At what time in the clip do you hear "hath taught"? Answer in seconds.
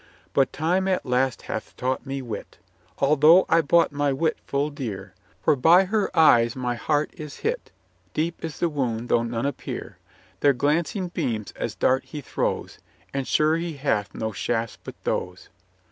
1.43-2.07